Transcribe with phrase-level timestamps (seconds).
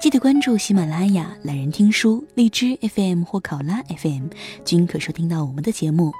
[0.00, 4.26] 记得关注喜马拉雅、懒人听书、荔枝 FM 或考拉 FM，
[4.64, 6.12] 均可收听到我们的节目。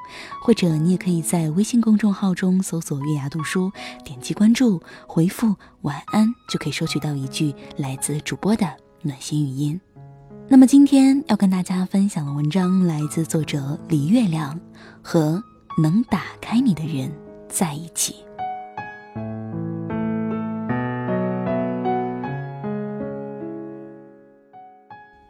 [0.42, 3.70] 或者你也可以在微信公众号中搜索“月牙读书”，
[4.05, 8.66] 点击关注，回复“晚安”就可以收取到一句来自主播的
[9.02, 9.78] 暖心语音。
[10.48, 14.59] 那么今天要跟大家分享的文章来自作者李月亮，
[15.03, 15.42] 和
[15.83, 17.12] 能打开你的人
[17.48, 18.23] 在一起。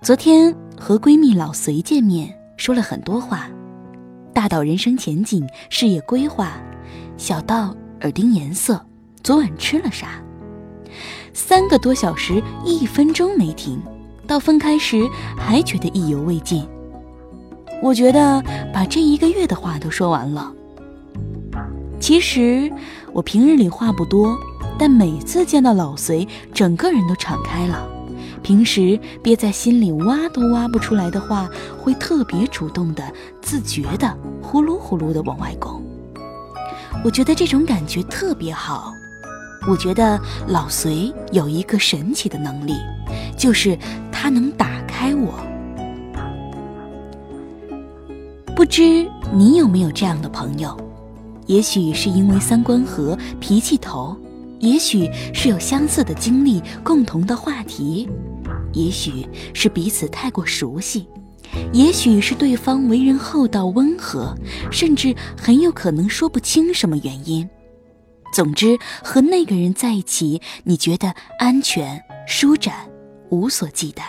[0.05, 3.49] 昨天和闺蜜老隋见面，说了很多话，
[4.35, 6.61] 大到人生前景、事业规划，
[7.17, 8.79] 小到耳钉颜色，
[9.23, 10.23] 昨晚吃了啥，
[11.33, 13.81] 三个多小时，一分钟没停，
[14.27, 16.69] 到分开时还觉得意犹未尽。
[17.81, 20.53] 我觉得把这一个月的话都说完了。
[21.99, 22.71] 其实
[23.15, 24.39] 我平日里话不多，
[24.79, 27.89] 但每次见到老隋，整个人都敞开了。
[28.45, 33.03] 平时憋在心里挖都挖不出来的话，会特别主动的、
[33.41, 35.83] 自觉的呼噜呼噜的往外拱。
[37.03, 38.93] 我觉得这种感觉特别好。
[39.67, 42.75] 我觉得老隋有一个神奇的能力，
[43.35, 43.79] 就是
[44.13, 45.33] 他能打开我。
[48.55, 50.77] 不知你有没有这样的朋友？
[51.47, 54.15] 也许是因为三观合、脾气投，
[54.61, 58.07] 也许是有相似的经历、共同的话题。
[58.75, 61.07] 也许是彼此太过熟悉，
[61.73, 64.37] 也许是对方为人厚道温和，
[64.71, 67.49] 甚至很有可能说不清什么原因。
[68.33, 72.75] 总之，和那个人在一起，你觉得安全、舒展、
[73.31, 74.03] 无所忌惮。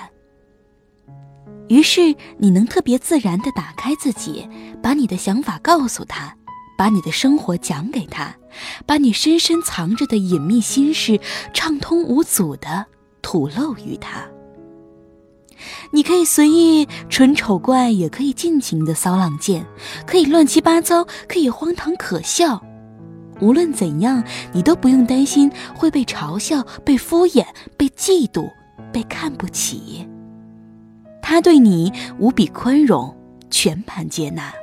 [1.67, 4.47] 于是，你能特别自然地打开自己，
[4.81, 6.35] 把你的想法告诉他，
[6.75, 8.35] 把你的生活讲给他，
[8.87, 11.19] 把你深深藏着的隐秘心事
[11.53, 12.85] 畅通无阻地
[13.21, 14.27] 吐露于他。
[15.91, 19.65] 你可以随意纯丑怪，也可以尽情的骚浪贱，
[20.05, 22.61] 可以乱七八糟，可以荒唐可笑。
[23.41, 24.23] 无论怎样，
[24.53, 28.49] 你都不用担心会被嘲笑、被敷衍、被嫉妒、
[28.93, 30.07] 被看不起。
[31.21, 33.13] 他对你无比宽容，
[33.49, 34.53] 全盘接纳，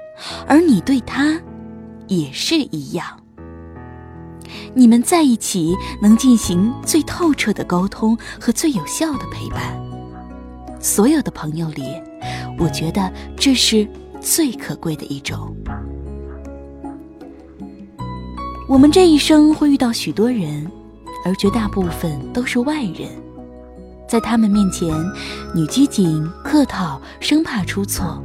[0.46, 1.38] 而你对他
[2.06, 3.04] 也是一样。
[4.74, 9.91] 你们在一起能进行最透彻的沟通和最有效的陪伴。
[10.82, 11.84] 所有的朋友里，
[12.58, 13.86] 我觉得这是
[14.20, 15.54] 最可贵的一种。
[18.68, 20.68] 我们这一生会遇到许多人，
[21.24, 23.08] 而绝大部分都是外人。
[24.08, 24.92] 在他们面前，
[25.54, 28.20] 你拘谨、客套，生怕出错；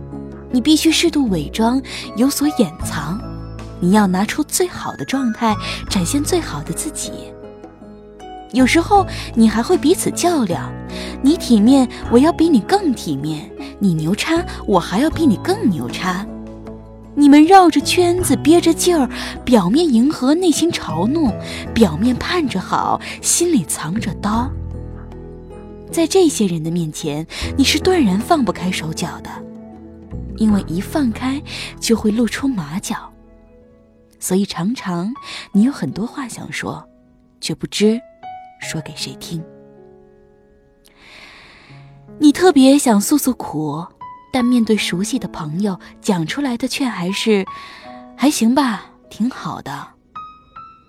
[0.51, 1.79] 你必须适度伪装，
[2.15, 3.19] 有所掩藏；
[3.79, 5.55] 你要拿出最好的状态，
[5.91, 7.11] 展现最好的自己。
[8.51, 10.73] 有时候，你还会彼此较量。
[11.27, 13.41] 你体面，我要比你更体面；
[13.79, 16.25] 你牛叉，我还要比你更牛叉。
[17.15, 19.09] 你们绕着圈子，憋着劲儿，
[19.43, 21.29] 表面迎合，内心嘲弄；
[21.73, 24.49] 表面盼着好，心里藏着刀。
[25.91, 27.27] 在这些人的面前，
[27.57, 29.29] 你是断然放不开手脚的，
[30.37, 31.43] 因为一放开
[31.77, 33.11] 就会露出马脚。
[34.17, 35.13] 所以常常
[35.51, 36.87] 你有很多话想说，
[37.41, 37.99] 却不知
[38.61, 39.43] 说给谁听。
[42.19, 43.85] 你特别想诉诉苦，
[44.33, 47.45] 但面对熟悉的朋友，讲出来的却还是
[48.17, 49.87] “还行吧，挺好的”。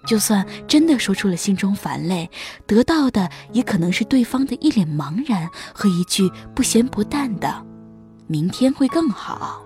[0.06, 2.30] 就算真的说出了心中烦累，
[2.66, 7.62] 得到的也可能是对方的一脸茫然和一句不咸不淡的
[8.26, 9.62] “明天会更好”，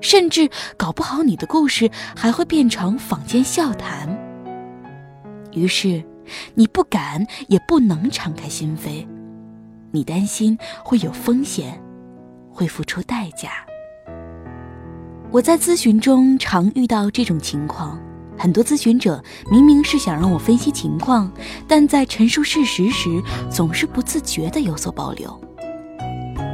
[0.00, 4.08] 甚至搞不好你的故事还会变成坊间笑谈。
[5.52, 6.00] 于是，
[6.54, 9.04] 你不敢也不能敞开心扉。
[9.92, 11.80] 你担心会有风险，
[12.52, 13.50] 会付出代价。
[15.30, 17.98] 我在咨询中常遇到这种情况，
[18.38, 21.30] 很多咨询者明明是想让我分析情况，
[21.68, 23.08] 但在陈述事实时
[23.50, 25.40] 总是不自觉地有所保留。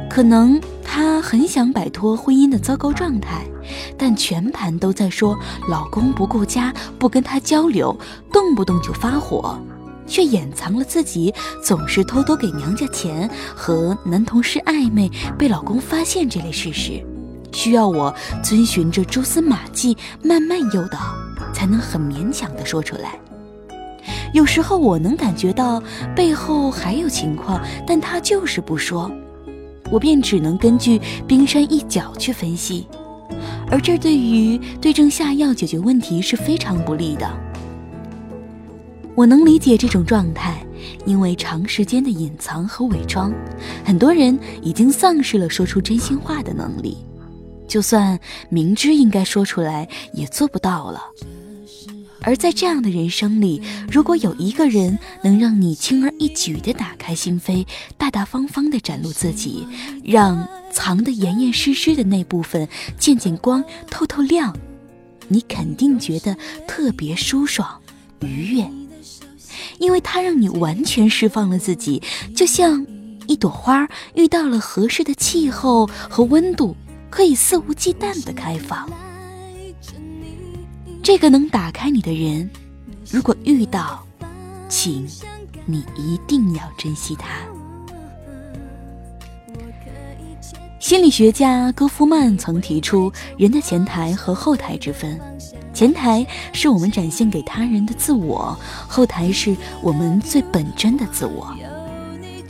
[0.09, 3.45] 可能他很想摆脱婚姻的糟糕状态，
[3.97, 5.37] 但全盘都在说
[5.69, 7.95] 老公不顾家，不跟他交流，
[8.31, 9.59] 动不动就发火。
[10.07, 11.33] 却掩藏了自己
[11.63, 17.03] 总是偷偷给娘家钱和男同事暧昧被老公发现这类事实，
[17.51, 20.99] 需要我遵循着蛛丝马迹慢慢诱导，
[21.53, 23.19] 才能很勉强的说出来。
[24.33, 25.81] 有时候我能感觉到
[26.15, 29.11] 背后还有情况，但他就是不说，
[29.91, 32.87] 我便只能根据冰山一角去分析，
[33.69, 37.29] 而这对于对症下药解决问题是非常不利的。
[39.17, 40.63] 我能理解这种状态，
[41.07, 43.33] 因为长时间的隐藏和伪装，
[43.83, 46.95] 很多人已经丧失了说出真心话的能力，
[47.67, 51.01] 就算明知应该说出来，也做不到了。
[52.21, 53.59] 而在这样的人生里，
[53.91, 57.65] 如果有一个人能让你轻而易举地打开心扉，
[57.97, 59.65] 大大方方地展露自己，
[60.03, 62.69] 让藏得严严实实的那部分
[62.99, 64.55] 见见光、透透亮，
[65.27, 66.37] 你肯定觉得
[66.67, 67.81] 特别舒爽、
[68.19, 68.69] 愉悦，
[69.79, 72.01] 因为它让你完全释放了自己，
[72.35, 72.85] 就像
[73.27, 76.75] 一朵花遇到了合适的气候和温度，
[77.09, 78.89] 可以肆无忌惮地开放。
[81.03, 82.49] 这个能打开你的人，
[83.09, 84.05] 如果遇到，
[84.67, 85.07] 请
[85.65, 87.29] 你一定要珍惜他。
[90.79, 95.19] 心理学家戈夫曼曾提出人的前台和后台之分，
[95.77, 98.57] 前台是我们展现给他人的自我，
[98.87, 101.55] 后台是我们最本真的自我。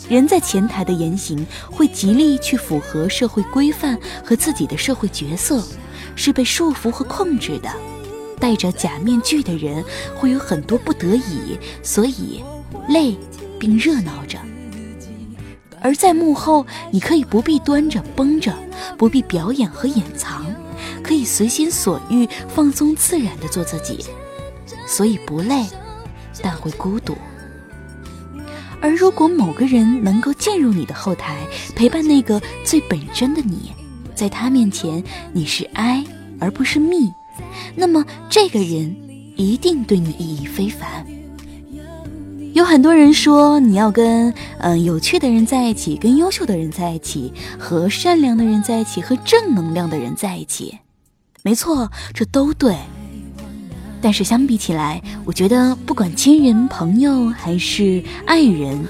[0.07, 5.61] 人在前台的言行会极力去符合社会规范和自己的社会角色，
[6.15, 7.69] 是被束缚和控制的。
[8.39, 9.83] 戴着假面具的人
[10.15, 12.41] 会有很多不得已，所以
[12.87, 13.13] 累
[13.59, 14.37] 并热闹着；
[15.81, 18.53] 而在幕后，你可以不必端着绷着，
[18.97, 20.45] 不必表演和掩藏，
[21.07, 24.05] 可以随心所欲、放松自然地做自己，
[24.85, 25.65] 所以不累，
[26.43, 27.15] 但会孤独。
[28.81, 31.37] 而如果某个人能够进入你的后台，
[31.75, 33.71] 陪伴那个最本真的你，
[34.13, 36.03] 在他面前，你是哀
[36.39, 37.11] 而不是蜜。
[37.75, 38.95] 那么，这个人
[39.35, 41.05] 一定对你意义非凡。
[42.53, 50.77] 有很多人说，你要跟嗯有趣的人在一起，跟优秀的人在一起，和善良的人在一起，和正能量的人在一起。
[51.47, 52.75] 没错，这都对。
[54.01, 58.85] 但是相比起来，我觉得不管亲人、朋友还是爱人，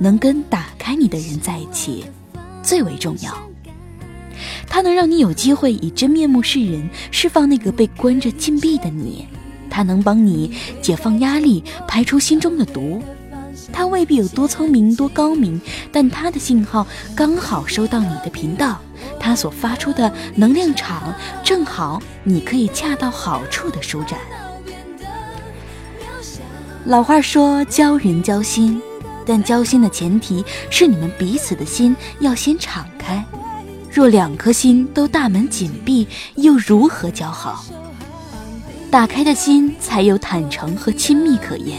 [0.00, 2.04] 能跟打开你的人在一起，
[2.64, 3.32] 最为重要。
[4.68, 9.24] 他能让你有机会以真面目示人，释放那个被关着禁闭的你；
[9.70, 10.52] 他能帮你
[10.82, 13.00] 解放压力，排除心中的毒。
[13.72, 15.60] 他未必有多聪明、多高明，
[15.92, 16.84] 但他的信号
[17.14, 18.80] 刚好收到你的频道，
[19.18, 21.12] 它所发出的能量场
[21.42, 24.18] 正好你可以恰到好处的舒展。
[26.86, 28.80] 老话说交人交心，
[29.26, 33.24] 但交心的前提是你们彼此的心要先敞开。
[33.92, 37.64] 若两颗心都大门紧闭，又如何交好？
[38.90, 41.78] 打开的心才有坦诚和亲密可言，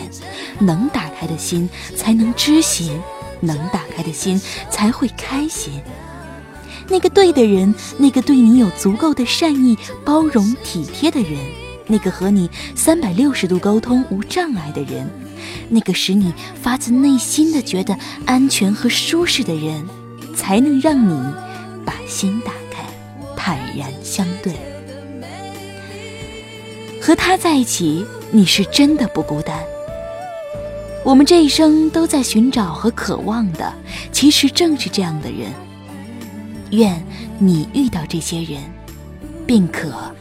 [0.60, 3.02] 能打开的心才能知心，
[3.40, 4.40] 能打开的心
[4.70, 5.82] 才会开心。
[6.88, 11.38] 那个对的人，那个对你有足够的善意、包容、体贴的人，
[11.88, 15.10] 那个和你三百六十度沟通无障碍的人，
[15.70, 19.86] 那个使你发自内心的觉得安全和舒适的人，
[20.36, 21.34] 才能让你。
[21.84, 22.84] 把心打开，
[23.36, 24.54] 坦然相对，
[27.02, 29.60] 和他在一起，你是真的不孤单。
[31.04, 33.74] 我们这一生都在寻找和渴望的，
[34.12, 35.52] 其实正是这样的人。
[36.72, 37.04] 愿
[37.38, 38.64] 你遇到这些人，
[39.46, 40.14] 并可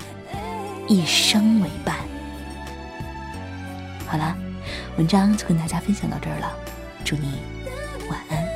[0.88, 1.96] 一生为伴。
[4.06, 4.36] 好了，
[4.98, 6.52] 文章就跟大家分享到这儿了，
[7.04, 7.38] 祝你
[8.08, 8.50] 晚安。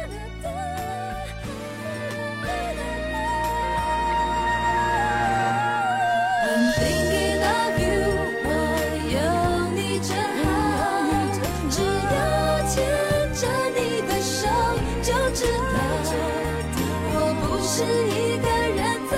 [17.77, 18.79] 是一个人
[19.11, 19.13] 在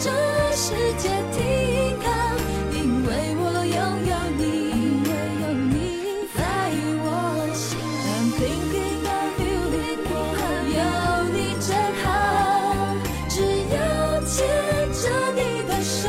[0.00, 0.10] 这
[0.56, 1.38] 世界停
[2.02, 2.10] 靠，
[2.72, 3.78] 因为我拥
[4.10, 4.42] 有你，
[6.34, 6.38] 在
[7.04, 7.06] 我
[7.54, 7.62] 心。
[10.74, 10.78] 有
[11.30, 11.70] 你真
[12.02, 12.04] 好，
[13.28, 13.34] 只
[13.70, 13.76] 要
[14.24, 14.34] 牵
[14.92, 15.02] 着
[15.36, 16.00] 你的手，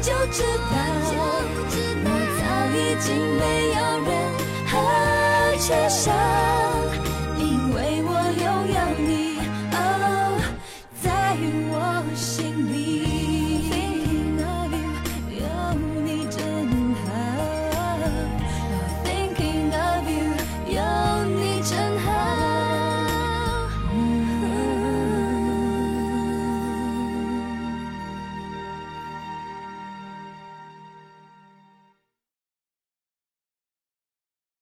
[0.00, 0.74] 就知道
[1.12, 2.40] 我早
[2.72, 3.42] 已经没
[3.76, 4.10] 有人
[4.70, 4.72] 和
[5.58, 6.75] 缺少。